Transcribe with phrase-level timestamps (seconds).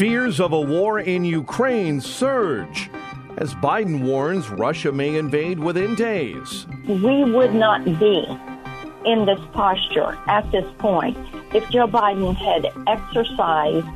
[0.00, 2.88] Fears of a war in Ukraine surge
[3.36, 6.66] as Biden warns Russia may invade within days.
[6.88, 8.26] We would not be
[9.04, 11.18] in this posture at this point
[11.54, 13.86] if Joe Biden had exercised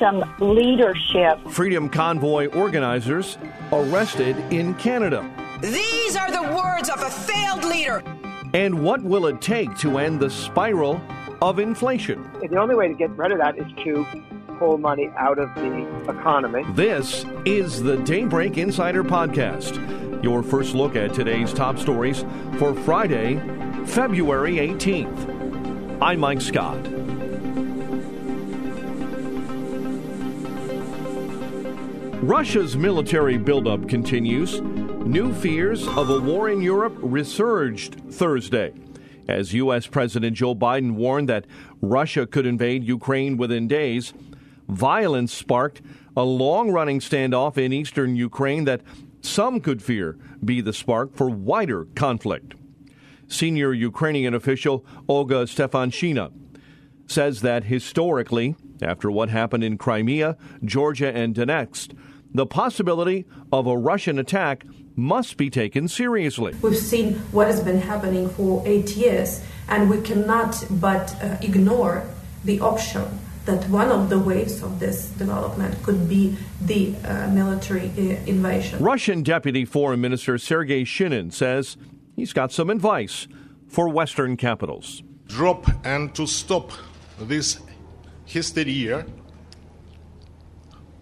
[0.00, 1.38] some leadership.
[1.48, 3.38] Freedom Convoy organizers
[3.70, 5.30] arrested in Canada.
[5.60, 8.02] These are the words of a failed leader.
[8.52, 11.00] And what will it take to end the spiral
[11.40, 12.28] of inflation?
[12.40, 14.04] The only way to get rid of that is to
[14.60, 16.62] pull money out of the economy.
[16.74, 22.26] This is the Daybreak Insider Podcast, your first look at today's top stories
[22.58, 23.36] for Friday,
[23.86, 26.02] February 18th.
[26.02, 26.78] I'm Mike Scott.
[32.22, 34.60] Russia's military buildup continues.
[34.60, 38.74] New fears of a war in Europe resurged Thursday
[39.26, 39.86] as U.S.
[39.86, 41.46] President Joe Biden warned that
[41.80, 44.12] Russia could invade Ukraine within days.
[44.70, 45.82] Violence sparked
[46.16, 48.82] a long running standoff in eastern Ukraine that
[49.20, 52.54] some could fear be the spark for wider conflict.
[53.28, 56.32] Senior Ukrainian official Olga Stefanishyna
[57.06, 61.96] says that historically, after what happened in Crimea, Georgia, and Donetsk,
[62.32, 66.54] the possibility of a Russian attack must be taken seriously.
[66.62, 72.04] We've seen what has been happening for eight years, and we cannot but uh, ignore
[72.44, 73.18] the option
[73.50, 78.78] that one of the waves of this development could be the uh, military uh, invasion.
[78.82, 81.76] Russian Deputy Foreign Minister Sergei Shinin says
[82.14, 83.26] he's got some advice
[83.66, 85.02] for Western capitals.
[85.26, 86.70] Drop and to stop
[87.18, 87.58] this
[88.24, 89.04] hysteria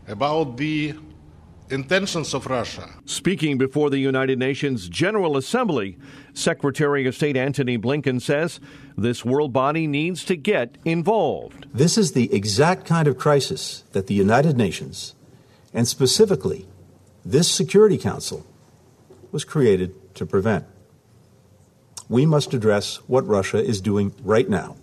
[0.06, 0.94] about the
[1.70, 2.88] intentions of Russia.
[3.04, 5.98] Speaking before the United Nations General Assembly,
[6.34, 8.60] Secretary of State Antony Blinken says
[8.96, 11.66] this world body needs to get involved.
[11.72, 15.14] This is the exact kind of crisis that the United Nations,
[15.74, 16.66] and specifically
[17.24, 18.46] this Security Council,
[19.30, 20.64] was created to prevent.
[22.08, 24.76] We must address what Russia is doing right now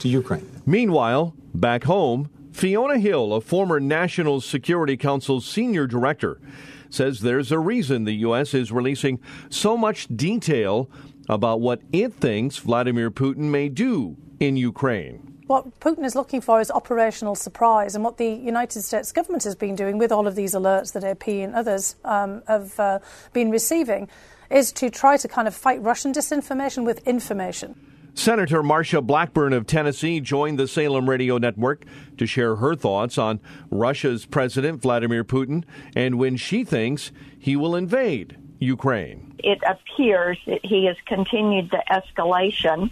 [0.00, 0.62] to Ukraine.
[0.66, 6.40] Meanwhile, back home, Fiona Hill, a former National Security Council senior director,
[6.88, 8.54] says there's a reason the U.S.
[8.54, 9.18] is releasing
[9.50, 10.88] so much detail
[11.28, 15.36] about what it thinks Vladimir Putin may do in Ukraine.
[15.48, 19.56] What Putin is looking for is operational surprise, and what the United States government has
[19.56, 23.00] been doing with all of these alerts that AP and others um, have uh,
[23.32, 24.08] been receiving
[24.48, 27.93] is to try to kind of fight Russian disinformation with information.
[28.14, 31.84] Senator Marsha Blackburn of Tennessee joined the Salem Radio Network
[32.16, 35.64] to share her thoughts on Russia's President Vladimir Putin
[35.96, 39.34] and when she thinks he will invade Ukraine.
[39.42, 42.90] It appears that he has continued the escalation.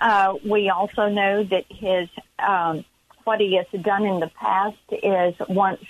[0.00, 2.08] Uh, we also know that his
[2.40, 2.84] um,
[3.22, 5.82] what he has done in the past is once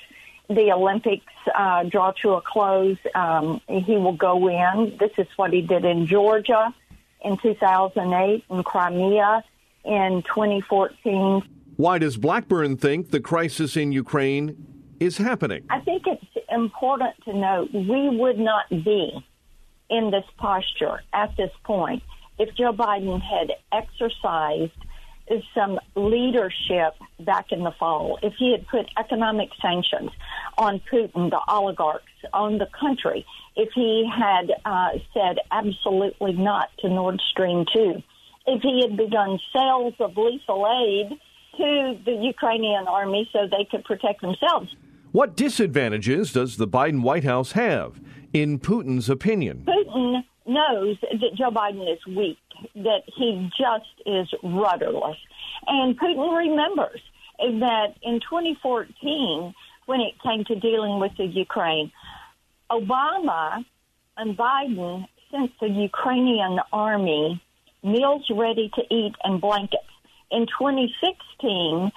[0.48, 4.96] the Olympics uh, draw to a close, um, he will go in.
[4.98, 6.72] This is what he did in Georgia
[7.24, 9.44] in 2008 in Crimea
[9.84, 11.42] in 2014.
[11.76, 14.56] Why does Blackburn think the crisis in Ukraine
[15.00, 15.64] is happening?
[15.70, 19.24] I think it's important to note we would not be
[19.90, 22.02] in this posture at this point
[22.38, 24.72] if Joe Biden had exercised
[25.54, 30.10] some leadership back in the fall, if he had put economic sanctions
[30.58, 33.24] on Putin, the oligarchs, on the country,
[33.56, 38.02] if he had uh, said absolutely not to Nord Stream 2,
[38.46, 41.18] if he had begun sales of lethal aid
[41.56, 44.74] to the Ukrainian army so they could protect themselves.
[45.12, 48.00] What disadvantages does the Biden White House have,
[48.32, 49.64] in Putin's opinion?
[49.66, 52.38] Putin knows that Joe Biden is weak,
[52.74, 55.16] that he just is rudderless.
[55.66, 57.00] And Putin remembers
[57.38, 59.54] that in 2014,
[59.86, 61.92] when it came to dealing with the Ukraine,
[62.70, 63.64] Obama
[64.16, 67.42] and Biden sent the Ukrainian army
[67.82, 69.82] meals ready to eat and blankets.
[70.30, 71.92] In 2016,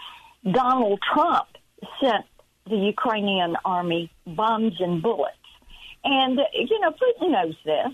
[0.52, 1.48] Donald Trump
[2.02, 2.26] sent
[2.70, 5.34] the Ukrainian army bombs and bullets.
[6.04, 7.94] And, you know, Putin knows this.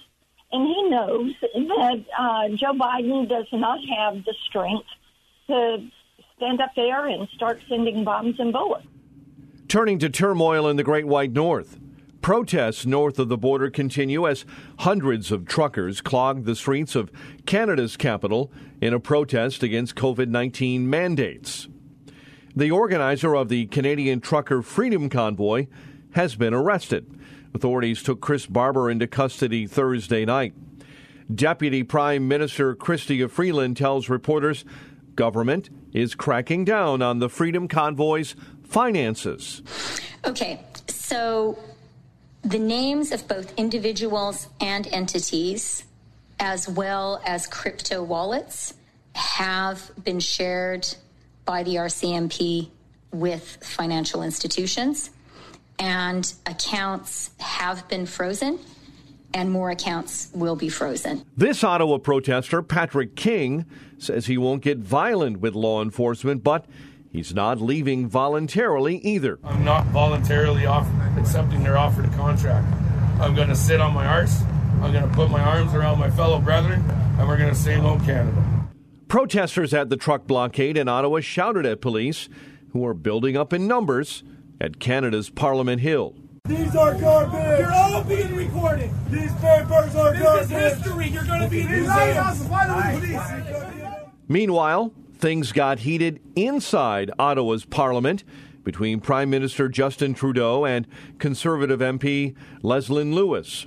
[0.54, 4.86] And he knows that uh, Joe Biden does not have the strength
[5.48, 5.78] to
[6.38, 8.86] stand up there and start sending bombs and bullets.
[9.68, 11.80] Turning to turmoil in the Great White North.
[12.22, 14.46] Protests north of the border continue as
[14.80, 17.12] hundreds of truckers clog the streets of
[17.48, 21.68] Canada's capital in a protest against COVID 19 mandates.
[22.56, 25.66] The organizer of the Canadian Trucker Freedom Convoy
[26.12, 27.20] has been arrested.
[27.54, 30.54] Authorities took Chris Barber into custody Thursday night.
[31.34, 34.66] Deputy Prime Minister Chrystia Freeland tells reporters
[35.16, 39.62] government is cracking down on the Freedom Convoy's finances.
[40.26, 41.58] Okay, so
[42.44, 45.86] the names of both individuals and entities,
[46.40, 48.74] as well as crypto wallets,
[49.16, 50.88] have been shared
[51.46, 52.70] by the RCMP
[53.12, 55.12] with financial institutions,
[55.84, 58.58] and accounts have been frozen.
[59.36, 61.26] And more accounts will be frozen.
[61.36, 63.66] This Ottawa protester, Patrick King,
[63.98, 66.66] says he won't get violent with law enforcement, but
[67.12, 69.38] He's not leaving voluntarily either.
[69.44, 72.66] I'm not voluntarily off accepting their offer to contract.
[73.22, 74.42] I'm going to sit on my arse.
[74.82, 76.84] I'm going to put my arms around my fellow brethren,
[77.20, 78.44] and we're going to say no Canada.
[79.10, 82.30] Protesters at the truck blockade in Ottawa shouted at police,
[82.72, 84.24] who are building up in numbers
[84.60, 86.16] at Canada's Parliament Hill.
[86.46, 87.60] These are garbage.
[87.60, 88.92] You're all being recorded.
[89.10, 90.48] These papers are this garbage.
[90.50, 91.08] This is history.
[91.08, 92.36] You're going to be in museum.
[94.28, 98.24] Meanwhile, things got heated inside Ottawa's parliament
[98.64, 103.66] between Prime Minister Justin Trudeau and Conservative MP Leslyn Lewis.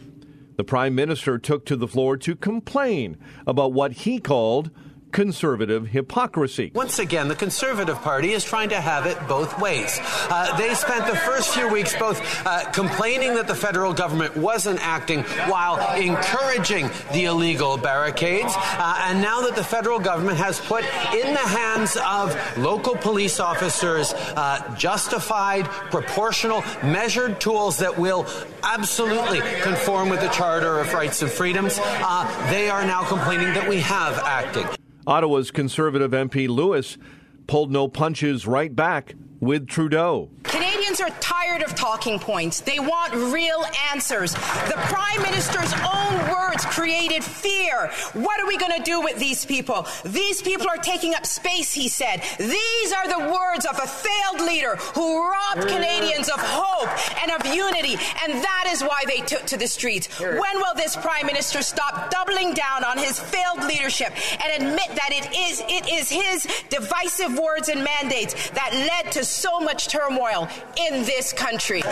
[0.57, 3.17] The Prime Minister took to the floor to complain
[3.47, 4.71] about what he called
[5.13, 6.71] conservative hypocrisy.
[6.75, 9.99] Once again, the Conservative Party is trying to have it both ways.
[10.29, 14.79] Uh, they spent the first few weeks both uh, complaining that the federal government wasn't
[14.87, 20.85] acting while encouraging the illegal barricades, uh, and now that the federal government has put
[21.15, 28.27] in the hands of local police officers uh, justified, proportional, measured tools that will
[28.63, 33.69] absolutely conform with the Charter of Rights and Freedoms, uh, they are now complaining that
[33.69, 34.67] we have acting.
[35.07, 36.99] Ottawa's Conservative MP Lewis
[37.47, 40.31] pulled no punches right back with Trudeau.
[40.43, 42.61] Canadians are tired of talking points.
[42.61, 44.33] They want real answers.
[44.35, 47.91] The Prime Minister's own words created fear.
[48.13, 49.87] What are we going to do with these people?
[50.05, 52.23] These people are taking up space, he said.
[52.39, 56.89] These are the words of a failed leader who robbed Canadians of hope
[57.23, 60.09] and of unity, and that is why they took to the streets.
[60.21, 65.11] When will this Prime Minister stop doubling down on his failed leadership and admit that
[65.13, 70.49] it is it is his divisive words and mandates that led to so much turmoil
[70.89, 71.83] in this country.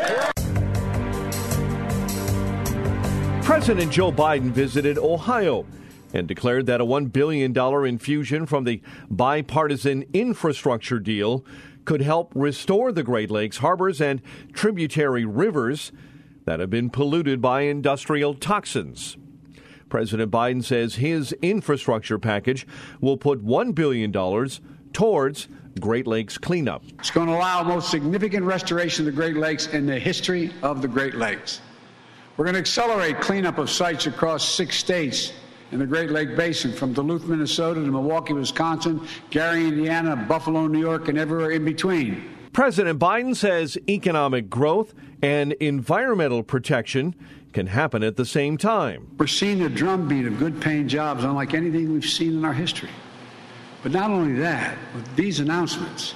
[3.45, 5.67] President Joe Biden visited Ohio
[6.15, 7.55] and declared that a $1 billion
[7.87, 8.81] infusion from the
[9.11, 11.45] bipartisan infrastructure deal
[11.85, 14.23] could help restore the Great Lakes harbors and
[14.55, 15.93] tributary rivers
[16.47, 19.19] that have been polluted by industrial toxins.
[19.91, 22.67] President Biden says his infrastructure package
[23.03, 24.11] will put $1 billion
[24.95, 25.49] towards
[25.79, 26.83] Great Lakes cleanup.
[26.99, 30.81] It's going to allow most significant restoration of the Great Lakes in the history of
[30.81, 31.61] the Great Lakes.
[32.37, 35.33] We're going to accelerate cleanup of sites across six states
[35.71, 40.81] in the Great Lake Basin, from Duluth, Minnesota to Milwaukee, Wisconsin, Gary, Indiana, Buffalo, New
[40.81, 42.29] York, and everywhere in between.
[42.53, 47.15] President Biden says economic growth and environmental protection
[47.53, 49.15] can happen at the same time.
[49.17, 52.91] We're seeing a drumbeat of good paying jobs unlike anything we've seen in our history.
[53.85, 56.15] But not only that, with these announcements,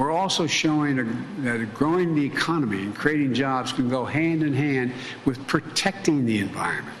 [0.00, 1.04] we're also showing a,
[1.42, 4.92] that growing the economy and creating jobs can go hand in hand
[5.26, 6.96] with protecting the environment,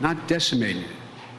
[0.00, 0.90] not decimating it,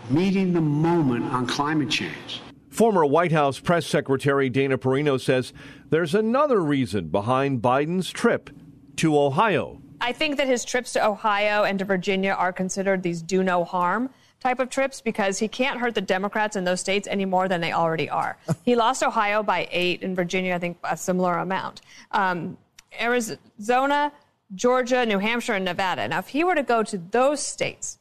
[0.10, 2.41] meeting the moment on climate change.
[2.70, 5.51] Former White House press secretary Dana Perino says
[5.89, 8.50] there's another reason behind Biden's trip
[8.96, 9.82] to Ohio.
[10.00, 13.65] I think that his trips to Ohio and to Virginia are considered these do no
[13.65, 14.10] harm
[14.42, 17.62] type of trips because he can't hurt the Democrats in those states any more than
[17.62, 18.38] they already are.
[18.66, 21.82] he lost Ohio by eight, and Virginia, I think, a similar amount.
[22.12, 22.58] Um,
[23.00, 24.12] Arizona,
[24.54, 26.08] Georgia, New Hampshire, and Nevada.
[26.08, 28.00] Now, if he were to go to those states,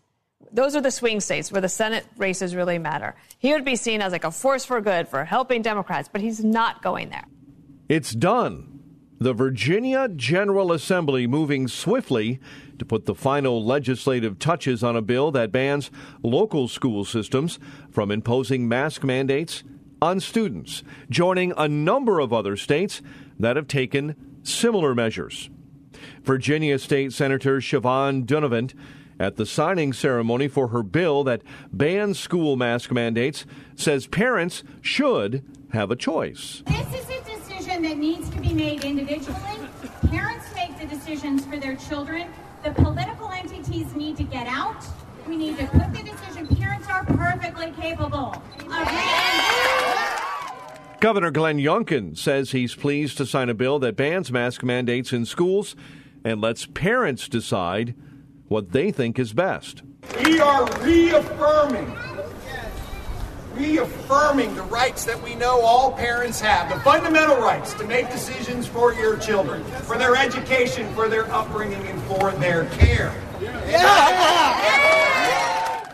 [0.53, 3.15] those are the swing states where the Senate races really matter.
[3.39, 6.43] He would be seen as like a force for good for helping Democrats, but he's
[6.43, 7.25] not going there.
[7.89, 8.70] It's done.
[9.23, 12.41] The Virginia General Assembly moving swiftly
[12.79, 15.91] to put the final legislative touches on a bill that bans
[16.23, 17.59] local school systems
[17.91, 19.63] from imposing mask mandates
[20.01, 23.03] on students, joining a number of other states
[23.39, 25.51] that have taken similar measures.
[26.23, 28.73] Virginia State Senator Siobhan Dunnavant
[29.19, 33.45] at the signing ceremony for her bill that bans school mask mandates
[33.77, 36.63] says parents should have a choice.
[37.81, 39.39] This is a decision that needs to be made individually.
[40.11, 42.29] Parents make the decisions for their children.
[42.63, 44.85] The political entities need to get out.
[45.27, 46.47] We need to put the decision.
[46.57, 48.89] Parents are perfectly capable of
[51.01, 55.25] Governor Glenn Youngkin says he's pleased to sign a bill that bans mask mandates in
[55.25, 55.75] schools
[56.23, 57.95] and lets parents decide
[58.49, 59.83] what they think is best.
[60.25, 61.97] We are reaffirming,
[63.55, 68.67] reaffirming the rights that we know all parents have, the fundamental rights to make decisions
[68.67, 73.13] for your children, for their education, for their upbringing, and for their care.
[73.71, 74.91] Yeah.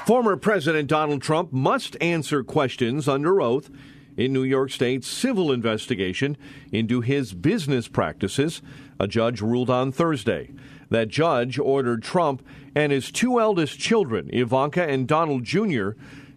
[0.06, 3.70] Former President Donald Trump must answer questions under oath
[4.16, 6.36] in New York State's civil investigation
[6.70, 8.62] into his business practices,
[9.00, 10.50] a judge ruled on Thursday.
[10.90, 15.90] That judge ordered Trump and his two eldest children, Ivanka and Donald Jr.,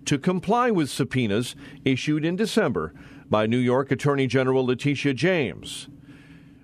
[0.05, 1.55] to comply with subpoenas
[1.85, 2.93] issued in December
[3.29, 5.87] by New York Attorney General Letitia James.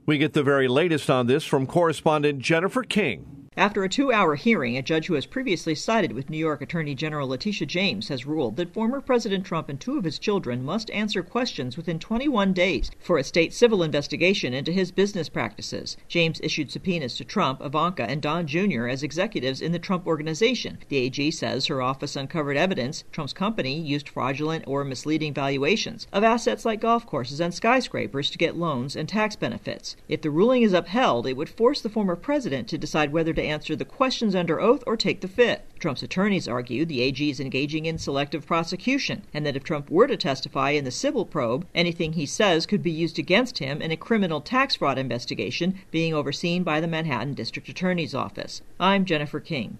[0.05, 3.34] We get the very latest on this from correspondent Jennifer King.
[3.57, 6.93] After a two hour hearing, a judge who has previously sided with New York Attorney
[6.93, 10.91] General Letitia James has ruled that former President Trump and two of his children must
[10.91, 15.95] answer questions within 21 days for a state civil investigation into his business practices.
[16.09, 18.87] James issued subpoenas to Trump, Ivanka, and Don Jr.
[18.87, 20.77] as executives in the Trump Organization.
[20.89, 26.25] The AG says her office uncovered evidence Trump's company used fraudulent or misleading valuations of
[26.25, 29.95] assets like golf courses and skyscrapers to get loans and tax benefits.
[30.09, 33.44] If the ruling is upheld, it would force the former president to decide whether to
[33.45, 35.61] answer the questions under oath or take the fifth.
[35.79, 40.07] Trump's attorneys argue the AG is engaging in selective prosecution, and that if Trump were
[40.07, 43.91] to testify in the civil probe, anything he says could be used against him in
[43.91, 48.61] a criminal tax fraud investigation being overseen by the Manhattan District Attorney's Office.
[48.79, 49.77] I'm Jennifer King.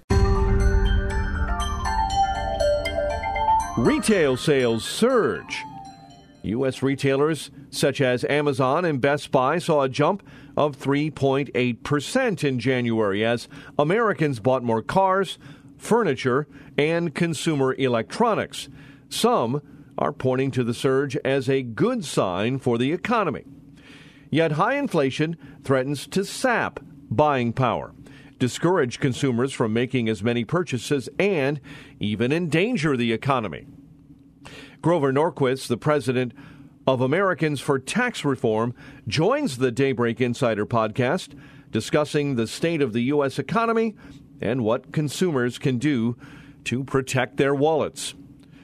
[3.77, 5.63] Retail sales surge.
[6.43, 6.81] U.S.
[6.81, 10.23] retailers such as Amazon and Best Buy saw a jump
[10.55, 15.37] of 3.8% in January as Americans bought more cars,
[15.77, 18.69] furniture, and consumer electronics.
[19.09, 19.61] Some
[19.97, 23.43] are pointing to the surge as a good sign for the economy.
[24.29, 26.79] Yet high inflation threatens to sap
[27.09, 27.93] buying power,
[28.39, 31.61] discourage consumers from making as many purchases, and
[31.99, 33.67] even endanger the economy.
[34.81, 36.33] Grover Norquist, the president
[36.87, 38.73] of Americans for Tax Reform,
[39.07, 41.37] joins the Daybreak Insider podcast
[41.71, 43.37] discussing the state of the U.S.
[43.39, 43.95] economy
[44.39, 46.15] and what consumers can do
[46.65, 48.13] to protect their wallets.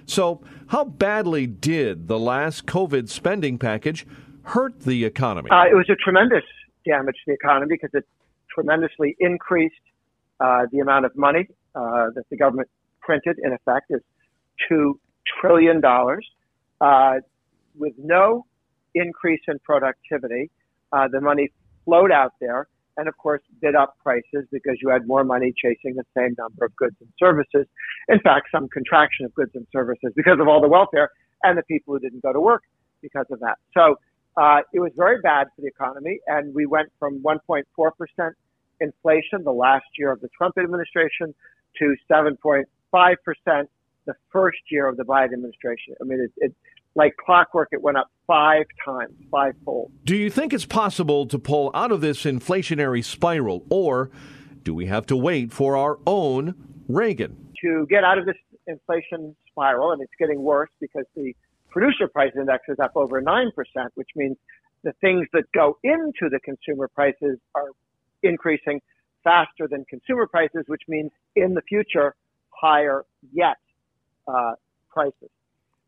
[0.05, 4.05] So, how badly did the last COVID spending package
[4.43, 5.49] hurt the economy?
[5.49, 6.43] Uh, it was a tremendous
[6.85, 8.05] damage to the economy because it
[8.53, 9.75] tremendously increased
[10.39, 13.37] uh, the amount of money uh, that the government printed.
[13.43, 14.01] In effect, is
[14.67, 14.99] two
[15.39, 16.27] trillion dollars.
[16.79, 17.19] Uh,
[17.77, 18.45] with no
[18.95, 20.49] increase in productivity.
[20.91, 21.49] Uh, the money
[21.85, 25.95] flowed out there and of course bid up prices because you had more money chasing
[25.95, 27.65] the same number of goods and services.
[28.09, 31.09] In fact, some contraction of goods and services because of all the welfare
[31.43, 32.63] and the people who didn't go to work
[33.01, 33.57] because of that.
[33.73, 33.95] So
[34.37, 37.63] uh, it was very bad for the economy, and we went from 1.4
[37.97, 38.35] percent
[38.79, 41.33] inflation the last year of the Trump administration
[41.77, 43.69] to 7.5 percent
[44.05, 45.93] the first year of the Biden administration.
[46.01, 46.55] I mean, it, it
[46.95, 49.91] like clockwork, it went up five times, fivefold.
[50.03, 54.11] Do you think it's possible to pull out of this inflationary spiral, or
[54.63, 56.55] do we have to wait for our own
[56.87, 57.53] Reagan?
[57.61, 58.35] To get out of this
[58.67, 61.33] inflation spiral, and it's getting worse because the
[61.69, 63.51] producer price index is up over 9%,
[63.95, 64.37] which means
[64.83, 67.69] the things that go into the consumer prices are
[68.23, 68.81] increasing
[69.23, 72.15] faster than consumer prices, which means in the future,
[72.49, 73.57] higher yet
[74.27, 74.53] uh,
[74.89, 75.29] prices.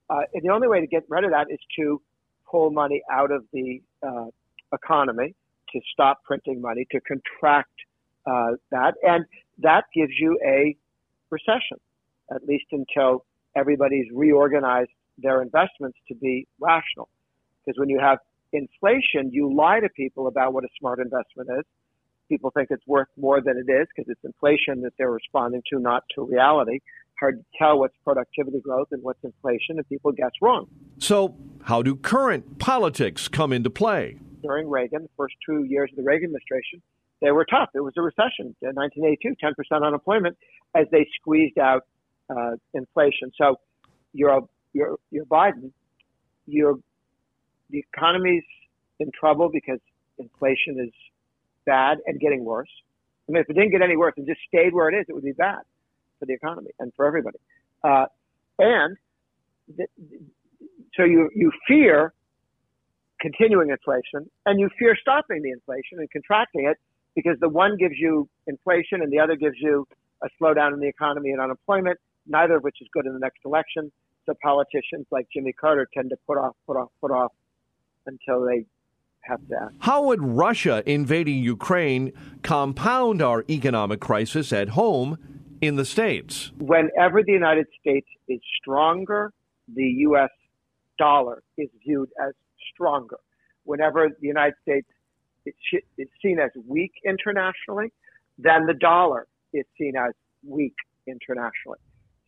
[0.09, 2.01] Uh, and the only way to get rid of that is to
[2.49, 4.25] pull money out of the uh,
[4.73, 5.33] economy,
[5.71, 7.71] to stop printing money, to contract
[8.25, 9.25] uh, that, and
[9.59, 10.75] that gives you a
[11.29, 11.77] recession,
[12.33, 17.09] at least until everybody's reorganized their investments to be rational.
[17.65, 18.19] Because when you have
[18.51, 21.65] inflation, you lie to people about what a smart investment is.
[22.29, 25.79] People think it's worth more than it is because it's inflation that they're responding to,
[25.79, 26.79] not to reality
[27.23, 30.67] hard to tell what's productivity growth and what's inflation, and people guess wrong.
[30.99, 34.19] So, how do current politics come into play?
[34.41, 36.81] During Reagan, the first two years of the Reagan administration,
[37.21, 37.69] they were tough.
[37.73, 40.37] It was a recession in 1982, 10% unemployment
[40.75, 41.83] as they squeezed out
[42.29, 43.31] uh, inflation.
[43.37, 43.55] So
[44.11, 44.41] you're,
[44.73, 45.71] you're, you're Biden,
[46.45, 46.75] you're,
[47.69, 48.43] the economy's
[48.99, 49.79] in trouble because
[50.17, 50.91] inflation is
[51.65, 52.69] bad and getting worse.
[53.29, 55.13] I mean, if it didn't get any worse and just stayed where it is, it
[55.13, 55.61] would be bad
[56.23, 57.37] for the economy and for everybody.
[57.83, 58.05] Uh,
[58.59, 58.97] and
[59.75, 59.89] th-
[60.95, 62.13] so you, you fear
[63.19, 66.77] continuing inflation and you fear stopping the inflation and contracting it
[67.15, 69.87] because the one gives you inflation and the other gives you
[70.23, 73.39] a slowdown in the economy and unemployment, neither of which is good in the next
[73.45, 73.91] election.
[74.25, 77.33] So politicians like Jimmy Carter tend to put off, put off, put off
[78.05, 78.65] until they
[79.21, 79.69] have to.
[79.79, 85.17] How would Russia invading Ukraine compound our economic crisis at home
[85.67, 86.51] in the States?
[86.57, 89.31] Whenever the United States is stronger,
[89.73, 90.29] the U.S.
[90.97, 92.33] dollar is viewed as
[92.73, 93.19] stronger.
[93.63, 94.87] Whenever the United States
[95.45, 97.91] is seen as weak internationally,
[98.37, 100.13] then the dollar is seen as
[100.45, 100.75] weak
[101.07, 101.79] internationally.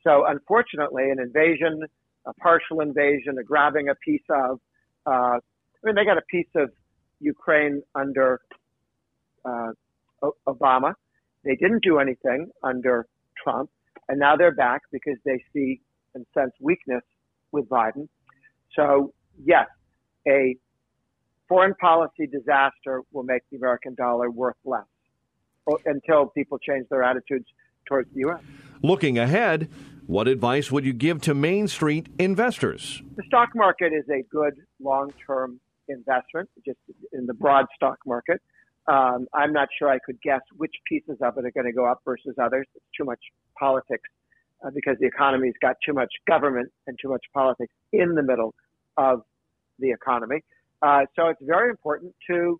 [0.03, 1.83] So unfortunately, an invasion,
[2.25, 4.59] a partial invasion, a grabbing a piece of,
[5.05, 5.39] uh, I
[5.83, 6.69] mean, they got a piece of
[7.19, 8.41] Ukraine under
[9.43, 9.71] uh,
[10.47, 10.93] Obama.
[11.43, 13.07] They didn't do anything under
[13.41, 13.69] Trump,
[14.09, 15.81] and now they're back because they see
[16.13, 17.03] and sense weakness
[17.51, 18.07] with Biden.
[18.75, 19.13] So
[19.43, 19.67] yes,
[20.27, 20.55] a
[21.47, 24.85] foreign policy disaster will make the American dollar worth less
[25.85, 27.45] until people change their attitudes
[27.87, 28.41] towards the U.S.
[28.81, 29.69] Looking ahead,
[30.05, 33.01] what advice would you give to Main Street investors?
[33.15, 36.77] The stock market is a good long term investment, just
[37.13, 38.41] in the broad stock market.
[38.87, 41.85] Um, I'm not sure I could guess which pieces of it are going to go
[41.85, 42.67] up versus others.
[42.75, 43.19] It's too much
[43.57, 44.09] politics
[44.63, 48.53] uh, because the economy's got too much government and too much politics in the middle
[48.97, 49.21] of
[49.79, 50.43] the economy.
[50.81, 52.59] Uh, so it's very important to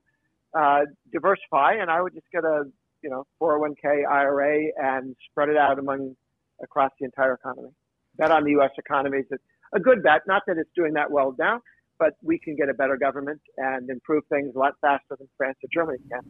[0.58, 2.64] uh, diversify, and I would just get a
[3.04, 6.16] you know 401k IRA and spread it out among
[6.64, 7.70] across the entire economy.
[8.18, 8.72] Bet on the U.S.
[8.78, 9.40] economy is
[9.74, 10.22] a good bet.
[10.28, 11.62] Not that it's doing that well now,
[12.00, 15.58] but we can get a better government and improve things a lot faster than France
[15.64, 16.22] or Germany can.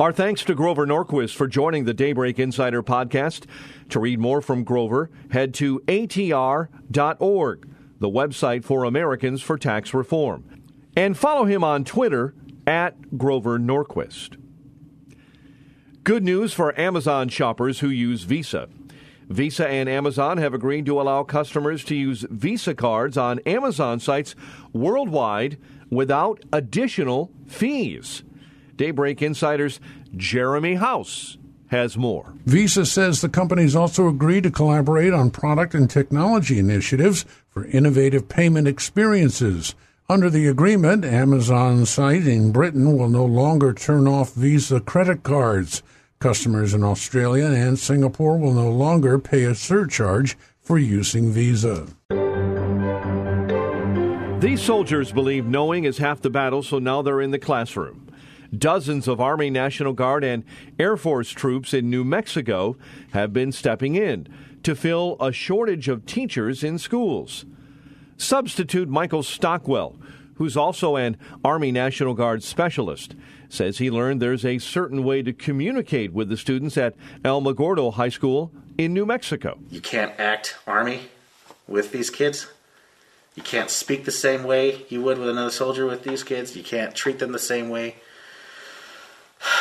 [0.00, 3.46] Our thanks to Grover Norquist for joining the Daybreak Insider podcast.
[3.88, 10.44] To read more from Grover, head to atr.org, the website for Americans for Tax Reform,
[10.94, 12.34] and follow him on Twitter
[12.66, 14.36] at Grover Norquist.
[16.04, 18.68] Good news for Amazon shoppers who use Visa.
[19.28, 24.34] Visa and Amazon have agreed to allow customers to use Visa cards on Amazon sites
[24.72, 25.58] worldwide
[25.90, 28.22] without additional fees.
[28.76, 29.80] Daybreak Insider's
[30.16, 31.36] Jeremy House
[31.68, 32.32] has more.
[32.46, 38.28] Visa says the companies also agreed to collaborate on product and technology initiatives for innovative
[38.28, 39.74] payment experiences.
[40.08, 45.82] Under the agreement, Amazon's site in Britain will no longer turn off Visa credit cards.
[46.18, 51.86] Customers in Australia and Singapore will no longer pay a surcharge for using Visa.
[54.40, 58.10] These soldiers believe knowing is half the battle, so now they're in the classroom.
[58.56, 60.42] Dozens of Army, National Guard, and
[60.78, 62.76] Air Force troops in New Mexico
[63.12, 64.26] have been stepping in
[64.64, 67.44] to fill a shortage of teachers in schools.
[68.16, 70.00] Substitute Michael Stockwell,
[70.34, 73.14] who's also an Army National Guard specialist,
[73.48, 78.08] says he learned there's a certain way to communicate with the students at Alamogordo High
[78.08, 79.58] School in New Mexico.
[79.70, 81.08] You can't act Army
[81.66, 82.48] with these kids.
[83.34, 86.56] You can't speak the same way you would with another soldier with these kids.
[86.56, 87.96] You can't treat them the same way.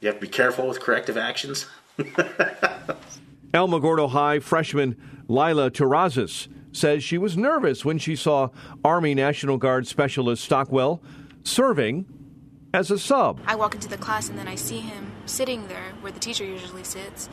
[0.00, 1.66] You have to be careful with corrective actions.
[3.54, 4.96] Alamogordo High freshman
[5.28, 8.48] Lila Terrazas says she was nervous when she saw
[8.84, 11.00] Army National Guard Specialist Stockwell
[11.44, 12.06] serving
[12.74, 13.40] as a sub.
[13.46, 16.44] I walk into the class and then I see him sitting there where the teacher
[16.44, 17.28] usually sits.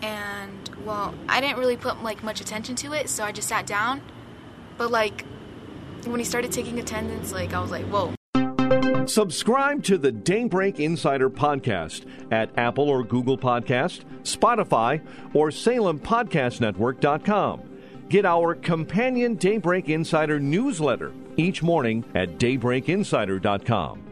[0.00, 3.66] And well, I didn't really put like much attention to it, so I just sat
[3.66, 4.02] down.
[4.76, 5.24] But like
[6.04, 8.12] when he started taking attendance, like I was like, "Whoa."
[9.06, 15.04] Subscribe to the Daybreak Insider podcast at Apple or Google Podcast, Spotify,
[15.34, 17.60] or SalemPodcastNetwork.com.
[18.08, 24.11] Get our companion Daybreak Insider newsletter each morning at daybreakinsider.com.